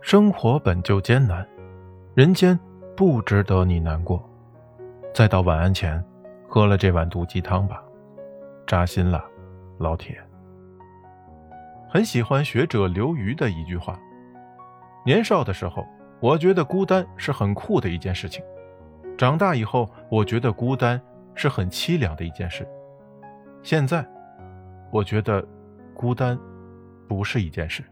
[0.00, 1.46] 生活本就艰难
[2.14, 2.58] 人间
[2.96, 4.26] 不值得你难过。
[5.14, 6.02] 再到晚安前
[6.48, 7.82] 喝了这碗毒鸡汤吧
[8.66, 9.24] 扎心了
[9.78, 10.18] 老铁。
[11.88, 13.98] 很喜欢学者刘瑜的一句话
[15.04, 15.84] 年少的时候
[16.20, 18.42] 我觉得孤单是很酷的一件事情
[19.18, 21.00] 长大以后我觉得孤单
[21.34, 22.66] 是很凄凉的一件事。
[23.62, 24.06] 现在
[24.90, 25.46] 我觉得
[25.94, 26.38] 孤单
[27.06, 27.84] 不是一件事。